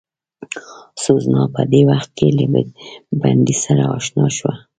سوزانا 1.03 1.43
په 1.53 1.59
همدې 1.63 1.81
وخت 1.89 2.09
کې 2.17 2.27
له 2.37 2.45
بندي 3.21 3.55
سره 3.63 3.83
اشنا 3.97 4.25
شوه. 4.37 4.53